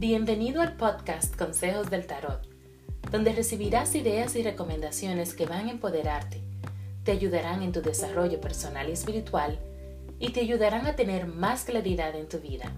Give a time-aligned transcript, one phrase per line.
[0.00, 2.48] Bienvenido al podcast Consejos del Tarot,
[3.12, 6.40] donde recibirás ideas y recomendaciones que van a empoderarte,
[7.04, 9.58] te ayudarán en tu desarrollo personal y espiritual
[10.18, 12.72] y te ayudarán a tener más claridad en tu vida.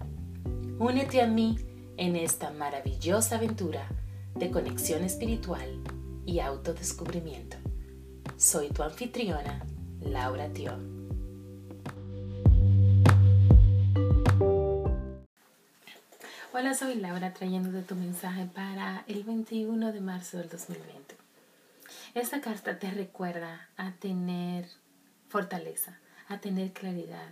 [0.80, 1.58] Únete a mí
[1.96, 3.86] en esta maravillosa aventura
[4.34, 5.80] de conexión espiritual
[6.26, 7.56] y autodescubrimiento.
[8.36, 9.64] Soy tu anfitriona,
[10.00, 11.01] Laura Tio.
[16.54, 21.16] Hola, soy Laura trayéndote tu mensaje para el 21 de marzo del 2020.
[22.12, 24.66] Esta carta te recuerda a tener
[25.30, 27.30] fortaleza, a tener claridad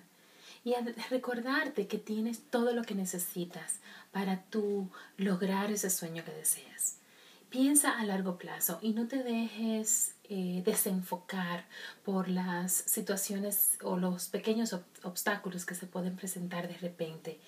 [0.65, 4.89] y a recordarte que tienes todo lo que necesitas para tú
[5.19, 6.97] lograr ese sueño que deseas.
[7.51, 11.67] Piensa a largo plazo y no te dejes eh, desenfocar
[12.07, 17.39] por las situaciones o los pequeños obstáculos que se pueden presentar de repente.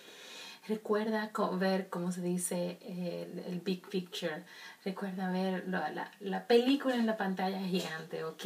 [0.68, 2.79] Recuerda ver, como se dice,
[3.49, 4.45] el, big picture.
[4.85, 8.45] Recuerda ver la, la, película en la pantalla gigante, ¿ok?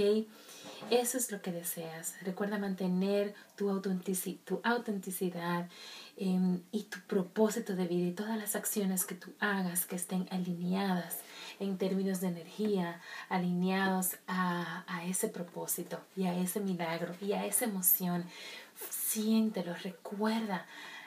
[0.91, 2.15] Eso es lo que deseas.
[2.23, 5.69] Recuerda mantener tu, autenticidad, tu autenticidad
[6.17, 10.27] em, y tu propósito de vida y todas las acciones que tú hagas que estén
[10.31, 11.19] alineadas
[11.61, 17.67] en términos de energía, alineados a, ese propósito y a ese milagro y a esa
[17.67, 18.25] emoción.
[18.91, 20.67] Siéntelo, recuerda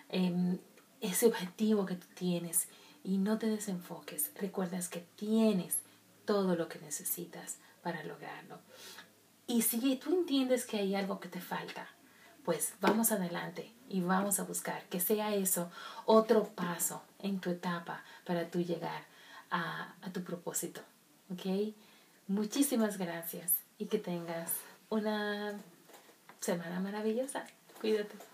[0.10, 0.60] em,
[1.02, 2.68] ese objetivo que tú tienes
[3.04, 4.32] y no te desenfoques.
[4.36, 5.80] Recuerdas que tienes
[6.26, 8.60] todo lo que necesitas para lograrlo.
[9.48, 11.88] Y si tú entiendes que hay algo que te falta,
[12.44, 15.72] pues vamos adelante y vamos a buscar que sea eso
[16.06, 19.04] otro paso en tu etapa para tú llegar
[19.52, 20.82] a, tu propósito.
[21.32, 21.74] ¿Ok?
[22.28, 24.52] Muchísimas gracias y que tengas
[24.90, 25.54] una
[26.40, 27.46] semana maravillosa.
[27.82, 28.29] Cuídate.